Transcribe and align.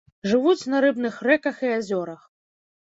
Жывуць 0.29 0.69
на 0.75 0.81
рыбных 0.87 1.21
рэках 1.29 1.63
і 1.69 1.73
азёрах. 1.77 2.27